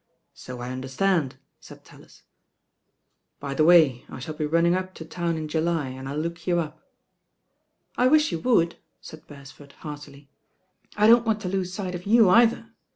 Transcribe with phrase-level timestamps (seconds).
[0.33, 2.23] So I understand," said TaUis.
[3.39, 6.39] "By the way, I •haU^bc runmng up to town in July, and I'll look
[7.99, 10.31] "I wish you would," said Beresford heartily
[10.97, 12.71] "I don t want to lose sight of you either.